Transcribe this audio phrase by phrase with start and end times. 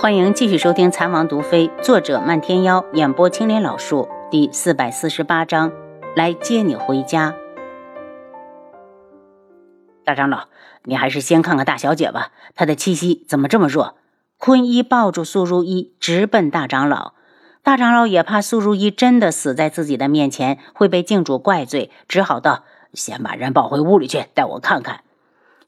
[0.00, 5.70] 欢迎继续收听《残王毒妃》，作者漫天妖，演播青莲老树，第四百四十八章，
[6.16, 7.34] 来接你回家。
[10.02, 10.44] 大长老，
[10.84, 13.98] 你还是先看看大小姐吧，她的气息怎么这么弱？
[14.38, 17.12] 坤一抱住苏如意，直奔大长老。
[17.62, 22.64] 大长老也怕苏如意真的死在自己的面前，会被镜主怪罪，只好道
[22.94, 25.02] ：“先把人抱回屋里去，带我看看。”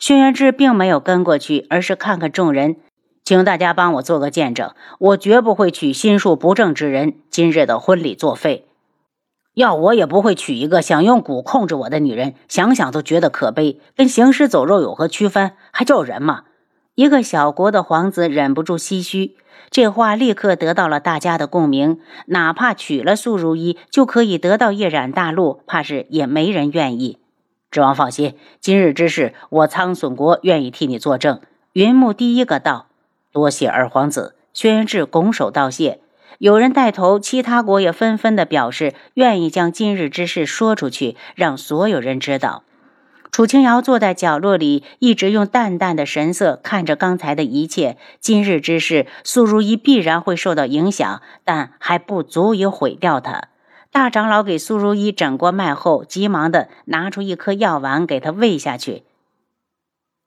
[0.00, 2.76] 轩辕志并没有跟过去，而是看看众人。
[3.24, 7.14] 请大家帮我做个见证，我绝不会娶心术不正之人。
[7.30, 8.66] 今日的婚礼作废，
[9.54, 12.34] 要我也不会娶一个想用蛊控制我的女人。
[12.48, 15.52] 想想都觉得可悲，跟行尸走肉有何区分？
[15.70, 16.44] 还叫人吗？
[16.96, 19.36] 一个小国的皇子忍不住唏嘘，
[19.70, 22.00] 这话立刻得到了大家的共鸣。
[22.26, 27.18] 哪怕娶了素如意，就可以得到一染大陆，怕是也没人愿意。
[27.70, 31.40] 智王放心，今日之事，我苍隼国愿意替你作证。
[31.72, 32.88] 云木第一个道。
[33.32, 36.00] 多谢二皇子，轩辕志拱手道谢。
[36.38, 42.64] 有人带头，其他国也纷纷的表示愿意将今日之事说出去，让所有人知道。
[43.30, 47.96] 楚清瑶坐在角落里，一直用淡淡的神色看着刚才的一切。
[48.20, 53.48] 今日之事，苏如意必然会受到影响，但还不足以毁掉他。
[53.90, 59.04] 大长老给苏如意诊过脉后，急忙的拿出一颗药丸给她喂下去。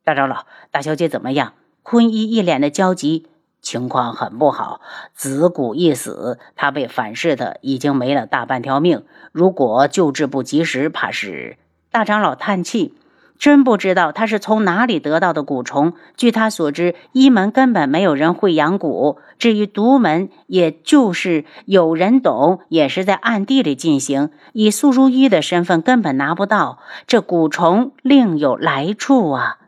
[0.04, 1.54] 大长老，大小姐怎么样？
[1.86, 3.28] 坤一一脸的焦急，
[3.62, 4.82] 情况很不好，
[5.14, 9.04] 子骨一死，他被反噬的已经没了大半条命。
[9.32, 11.60] 如果救治不及时，怕是……
[11.92, 12.96] 大长老叹气，
[13.38, 15.94] 真不知道他是从哪里得到的蛊虫。
[16.18, 24.32] 据他所知，一门根本没有人会养蛊，至于独门，也就是有人懂，也是在暗地里进行。
[24.54, 29.60] 以苏如一的身份，根本拿不到这蛊虫，另有来处啊！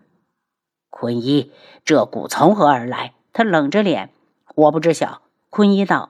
[0.89, 1.51] 坤一。
[1.87, 3.13] 这蛊从何而来？
[3.31, 4.09] 他冷着脸，
[4.55, 5.21] 我不知晓。
[5.49, 6.09] 坤一道：“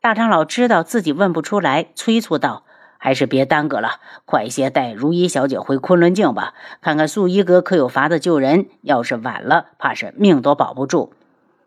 [0.00, 2.62] 大长老知道自己问不出来，催促道
[2.98, 8.66] ：‘还是别耽搁了，快些带如意小姐回昆仑镜吧，看看素衣阁可有法子救人。
[8.82, 11.12] 要是晚了，怕是命都保不住。’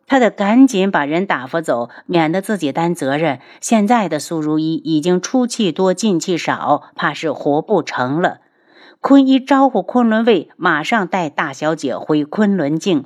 [0.08, 3.42] 他得赶紧把人打发走，免得自己担责任。
[3.60, 8.40] 现在的苏如意已经出气多进气少，怕是活不成了。
[9.02, 13.04] 坤一招呼昆仑卫，马上带大小姐回昆仑镜。”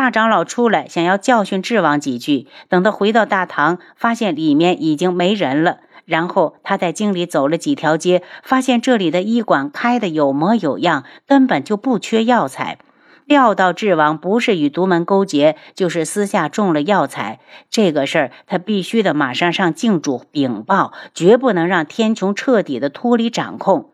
[0.00, 2.46] 大长老出来，想要教训智王几句。
[2.70, 5.80] 等他回到大堂，发现里面已经没人了。
[6.06, 12.78] 然后他在京里走了几条街，发现这里的医馆开的有模有样，根本就不缺药材。
[13.26, 17.38] 料到智王不是与独门勾结，就是私下中了药材。
[17.68, 23.90] 这个事儿他必须得马上上镜主禀报，绝不能让天穹彻底的脱离掌控。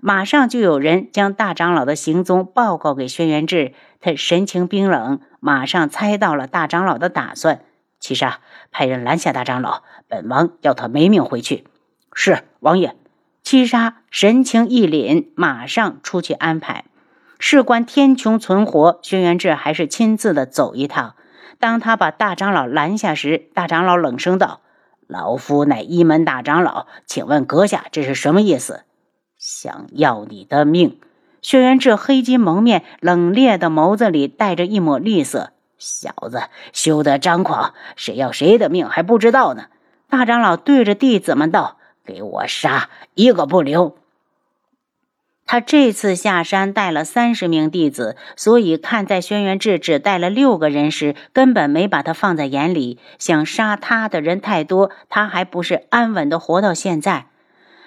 [0.00, 5.20] 马上就有人将大长老的行踪报告给轩辕志，他神情冰冷。
[5.46, 7.60] 马上猜到了大长老的打算，
[8.00, 8.40] 七杀
[8.70, 11.66] 派人拦下大长老，本王要他没命回去。
[12.14, 12.96] 是王爷。
[13.42, 16.86] 七杀神情一凛，马上出去安排。
[17.38, 21.14] 事关天穹存活，轩辕志还是亲自的走一趟。
[21.58, 24.62] 当他把大长老拦下时，大长老冷声道
[25.06, 28.84] ：“老夫乃一门大长老，请问阁下这是什么意思？
[29.36, 30.98] 想要你的命？”
[31.44, 35.52] 轩辕志黑金蒙面，冷冽的眸子里带着一抹厉色。
[35.76, 37.74] 小子，休得张狂！
[37.96, 39.66] 谁要谁的命还不知道呢？
[40.08, 43.94] 大长老对着弟子们道：“给我杀，一个不留！”
[45.44, 52.98] 他这次下山带了三十名弟子，所以看在轩辕志只带了六个人时，根本没把他放在眼里。
[53.18, 57.26] 想杀他的人太多，他还不是安稳的活到现在。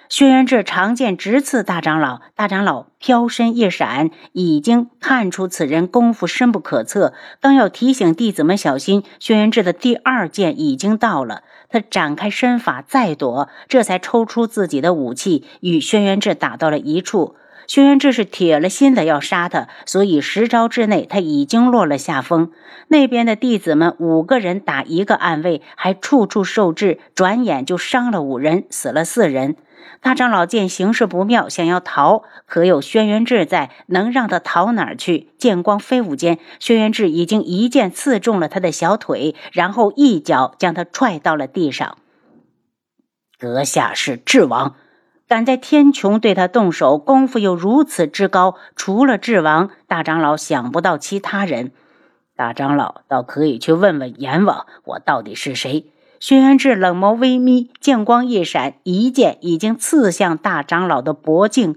[0.08, 7.12] 轩辕志长剑直刺大长老，大长老飘身一闪，已经看出此人功夫深不可测。
[7.42, 11.42] 刚要提醒弟子们小心，轩辕志的第二剑已经到了。
[11.68, 17.36] 他展开身法再躲，这才抽出自己的武器，与轩辕志打到了一处。
[17.68, 22.50] 轩辕志是铁了心的要杀他，所以十招之内他已经落了下风。
[22.88, 29.56] 那边的弟子们五个人打一个暗卫，还处处受制，转眼就伤了五人，死了四人。
[30.00, 35.28] 大长老见形势不妙，想要逃，可有轩辕志在，能让他逃哪儿去？
[35.36, 41.98] 剑光飞舞间，轩辕志已经一剑刺中了他的小腿，然后一脚将他踹到了地上。
[43.38, 44.74] 阁下是智王，
[45.28, 51.70] 敢在天穹对他动手，功夫又如此之高，除了智王，大长老想不到其他人。
[52.34, 55.92] 大长老倒可以去问问阎王，我到底是谁？
[56.18, 61.76] 轩辕志冷眸微眯，剑光一闪，一剑已经刺向大长老的脖颈。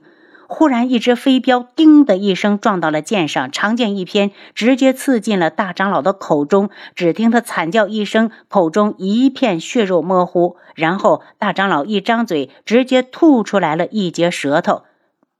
[0.54, 6.70] 忽然一只飞镖“叮”的一声撞到了剑上，长剑一偏，直接刺进了大长老的口中。
[6.94, 14.84] 只听他惨叫一声，口中一片血肉模糊，然后大长老一张嘴，直接吐出来了一截舌头。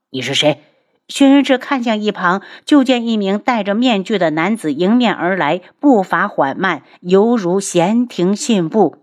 [0.08, 0.62] 你是谁？
[1.08, 8.96] 轩辕志看向一旁，就见一名戴着面具的男子迎面而来，步伐缓慢，犹如闲庭信步。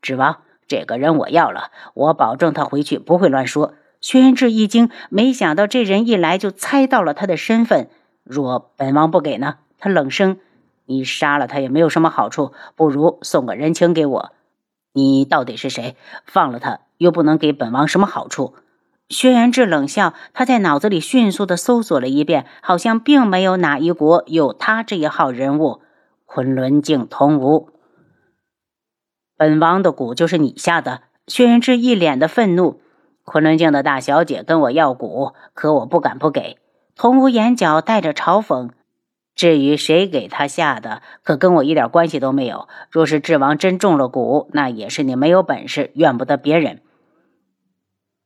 [0.00, 0.36] 指王，
[0.68, 3.74] 这个人我要了，我保证他回去不会乱说。
[4.00, 7.88] 轩辕志一惊，没想到这人一来就猜到了他的身份。
[8.24, 9.56] 若本王不给呢？
[9.78, 10.38] 他冷声
[10.86, 14.32] ：“你杀了他也没有什么好处，不如送个人情给我。
[14.92, 15.96] 你到底是谁？
[16.24, 18.54] 放了他又不能给本王什么好处。”
[19.08, 25.80] 轩辕志冷笑，他在脑子里迅速的搜索了一遍，好像并没有哪一国有他这一号人物。
[26.26, 27.70] 昆仑镜同无，
[29.34, 31.04] 本王的蛊就是你下的。
[31.26, 32.82] 轩辕志一脸的愤怒。
[33.28, 36.56] 昆仑镜的大小姐跟我要蛊，可我不敢不给。
[36.96, 38.70] 童无眼角带着嘲讽。
[39.34, 42.66] 至于谁给他下的，可跟我一点关系都没有。
[42.90, 46.80] 若是智王真中了蛊，那也是你没有本事，怨不得别人。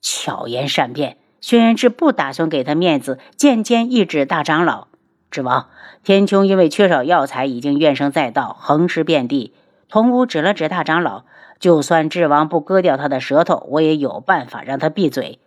[0.00, 4.86] 巧言善辩，轩辕志不打算给他面子，剑尖一指大长老
[5.30, 5.68] ：“智王，
[6.02, 9.52] 天穹因为缺少药材，已经怨声载道，横尸遍地。”
[9.90, 11.24] 童无指了指大长老。
[11.62, 15.38] 就算智王不割掉他的舌头，我也有办法让他闭嘴。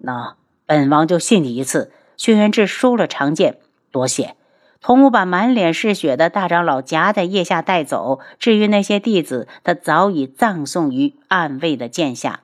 [0.00, 0.34] 那
[0.66, 1.92] 本王就信你一次。
[2.16, 3.60] 轩辕志收了长剑，
[3.92, 4.34] 多谢。
[4.80, 8.18] 童武把满脸是血的大长老夹在腋下带走。
[8.40, 12.40] 至于那些弟子，他早已葬送于暗卫的剑下。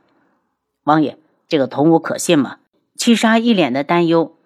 [0.85, 1.19] 王爷，
[1.49, 2.59] 这个童武可信吗？
[2.95, 4.37] 七杀一脸的担忧。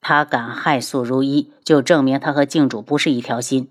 [0.00, 3.68] 他敢害素如一，就证明他和镜主不是一条心。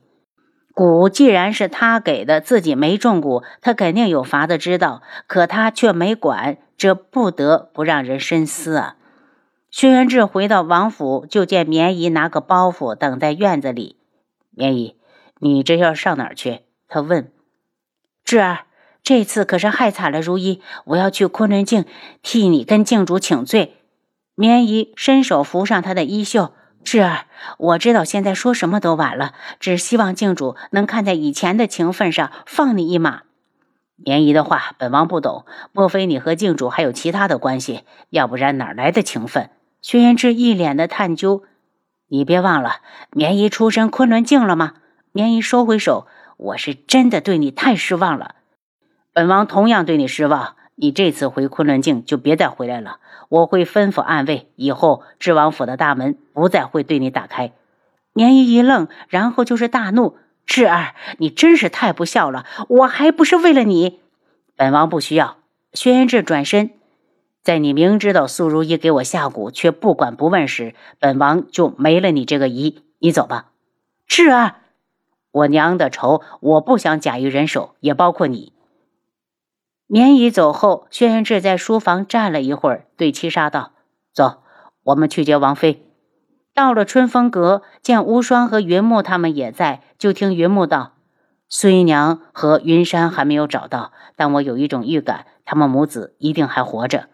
[0.77, 8.95] 蛊既然是他给的，自己没中蛊，他肯定有法子知道，可他却没管，这不得不让人深思啊！
[9.71, 13.97] 轩辕志回到王府，就见绵姨拿个包袱等在院子里。
[14.51, 14.95] 绵姨，
[15.39, 16.59] 你这要上哪儿去？
[16.87, 17.31] 他问。
[18.23, 18.65] 志儿，
[19.01, 21.85] 这次可是害惨了如一，我要去昆仑镜
[22.21, 23.77] 替你跟镜主请罪。
[24.35, 26.51] 绵姨伸手扶上他的衣袖。
[26.89, 27.25] 是啊，
[27.57, 33.23] 我知道现在说什么都晚了，只希望静主能看在以前的情分上放你一马。
[33.97, 37.81] 绵姨的话，本王不懂，莫非你和静主还有其他的关系？
[38.09, 39.49] 要不然哪来的情分？
[39.81, 41.43] 轩辕志一脸的探究。
[42.07, 42.77] 你别忘了，
[43.11, 44.75] 绵姨出身昆仑镜了吗？
[45.11, 46.07] 绵姨收回手，
[46.37, 48.35] 我是真的对你太失望了。
[49.11, 50.55] 本王同样对你失望。
[50.79, 57.51] 你这次回昆仑镜就别再回来了，我会吩咐暗卫，以后智王府的大门不再会对你打开。
[58.13, 62.45] 绵衣一愣，然后就是大怒：“智儿，你真是太不孝了！
[62.69, 63.99] 我还不是为了你，
[64.55, 65.37] 本王不需要。”
[65.73, 66.71] 轩辕志转身，
[67.43, 72.83] 在你明知道苏如意给我下蛊却不管不问时，本王就没了你这个姨。
[72.99, 73.47] 你走吧，
[74.07, 74.55] 智儿，
[75.31, 78.53] 我娘的仇我不想假于人手，也包括你。
[79.89, 83.71] 绵姨走后，轩辕志在书房站了一会儿，对七杀道
[84.13, 84.43] ：“走，
[84.83, 85.85] 我们去接王妃。”
[86.53, 90.95] 到了春风阁，见无双和云木他们也在，就听云木道
[91.47, 97.07] ：“孙姨娘和云山还没有找到，但我有一种预感，他们母子一定还活着。”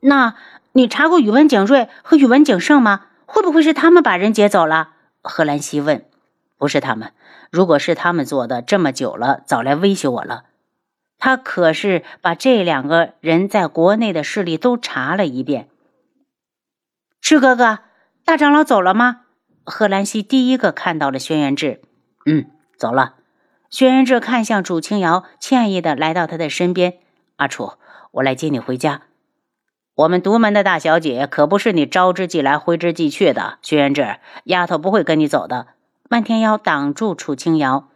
[0.00, 0.34] 那
[0.72, 3.06] 你查过宇文景睿和宇文景胜吗？
[3.24, 4.90] 会不会是他们把人劫走了？
[5.22, 6.04] 贺兰西问。
[6.58, 7.12] “不是他们，
[7.50, 10.42] 如果是他们做的，这么久了，早来威胁我了。”
[11.18, 15.68] 他可是把这两个人在国内的势力都查了一遍。
[17.20, 17.80] 赤哥哥，
[18.24, 19.22] 大长老走了吗？
[19.64, 21.82] 贺兰西第一个看到了轩辕志。
[22.24, 22.46] 嗯，
[22.76, 23.16] 走了。
[23.68, 27.00] 轩辕志看向楚清瑶，歉意的来到他的身边。
[27.36, 27.72] 阿楚，
[28.12, 29.02] 我来接你回家。
[29.94, 33.58] 我们独门的大小姐可不是你招之即来挥之即去的。
[33.60, 35.66] 轩辕志，丫头不会跟你走的。
[36.08, 37.88] 漫天妖挡住楚清瑶。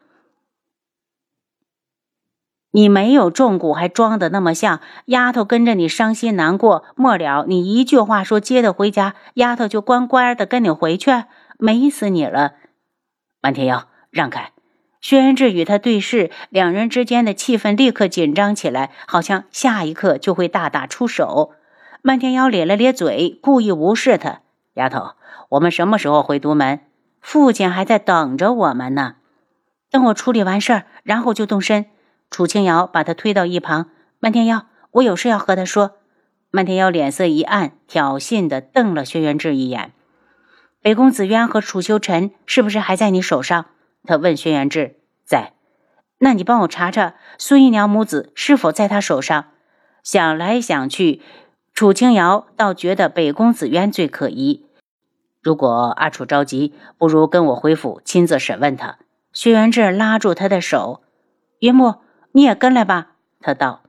[2.73, 6.85] 你没有中蛊，还装的那么像丫头，跟着你伤心难过。
[6.97, 11.11] 末了，你一句话说接她回家，丫头就乖乖的跟你回去，
[11.59, 12.55] 美死你了！
[13.41, 14.53] 漫天妖，让开！
[15.01, 21.53] 轩辕志与他对视，两人之间的气氛立刻紧张起来，好像下一刻就会大打出手。
[22.03, 24.41] 漫天妖咧了咧嘴，故意无视他。
[24.75, 25.15] 丫头，
[25.51, 26.81] 我们什么时候回独门？
[27.21, 29.17] 父亲还在等着我们呢。
[29.91, 31.87] 等我处理完事儿，然后就动身。
[32.33, 35.99] 楚清瑶把他推到一旁，漫天妖，我有事要和他说。
[36.51, 39.93] 漫天妖脸色一暗，挑衅的瞪了轩辕志一眼。
[40.81, 43.67] 北宫紫渊和楚修尘是不是还在你手上？
[44.05, 44.97] 他问轩辕志。
[45.27, 45.53] 在。
[46.21, 49.45] 那你帮我查查苏姨娘母子是否在他手上。
[50.03, 51.21] 想来想去，
[51.75, 54.65] 楚清瑶倒觉得北宫子渊最可疑。
[55.43, 58.97] 如果阿楚着急，不如跟我回府亲自审问他。
[59.35, 61.03] 薛元志拉住他的手
[61.61, 61.97] ：“云木，
[62.33, 63.83] 你也跟来吧。”他道：“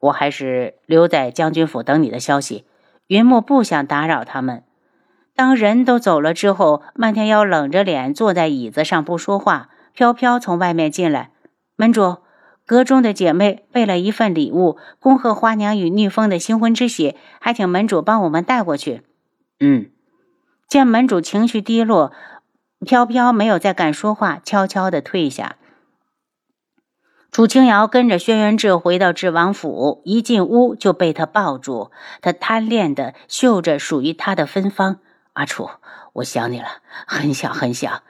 [0.00, 2.64] 我还是留在将军府等你的消息。”
[3.08, 4.64] 云木不想打扰他们。
[5.34, 9.68] 当人都走了之后，漫天妖冷着脸坐在椅子上不说话。
[9.92, 11.30] 飘飘从外面进来，
[11.76, 12.16] 门主，
[12.66, 19.02] 阁中的姐妹备了一份礼物，恭贺花娘与逆风的新婚之喜，还请门主帮我们带过去。
[19.60, 19.90] 嗯，
[20.66, 22.10] 见门主情绪低落，
[22.80, 25.56] 飘飘没有再敢说话，悄悄的退下。
[27.34, 31.90] 楚清瑶跟着轩辕志回到智王府，一进屋就被他抱住，
[32.22, 35.00] 他贪恋的嗅着属于他的芬芳。
[35.32, 35.68] 阿楚，
[36.12, 36.68] 我想你了，
[37.08, 38.02] 很想很想。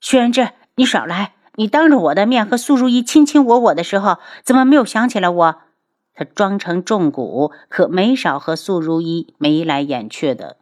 [0.00, 0.48] 轩辕志。
[0.74, 1.34] 你少来！
[1.54, 5.56] 你当着我的面和苏如意卿卿我我的时候，怎么没有想起来我？
[6.12, 10.56] 他装成重骨，可没少和苏如意眉来眼去的。